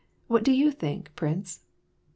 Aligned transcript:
What 0.27 0.41
do 0.43 0.51
you 0.51 0.71
think, 0.71 1.15
prince? 1.15 1.59